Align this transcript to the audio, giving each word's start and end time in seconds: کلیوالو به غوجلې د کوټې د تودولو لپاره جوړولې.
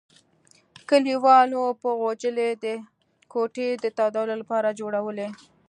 کلیوالو 0.89 1.63
به 1.81 1.89
غوجلې 1.99 2.49
د 2.63 2.65
کوټې 3.31 3.67
د 3.83 3.85
تودولو 3.97 4.35
لپاره 4.41 4.75
جوړولې. 4.79 5.27